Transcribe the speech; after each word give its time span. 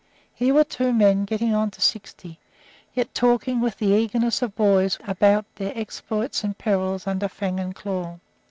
Here 0.33 0.55
were 0.55 0.63
two 0.63 0.93
men 0.93 1.25
getting 1.25 1.53
on 1.53 1.69
to 1.69 1.79
sixty, 1.79 2.39
yet 2.95 3.13
talking 3.13 3.61
with 3.61 3.77
the 3.77 3.93
eagerness 3.93 4.41
of 4.41 4.55
boys 4.55 4.97
about 5.07 5.45
their 5.57 5.77
exploits 5.77 6.43
and 6.43 6.57
perils 6.57 7.05
under 7.05 7.27
fang 7.27 7.59
and 7.59 7.75
claw. 7.75 8.17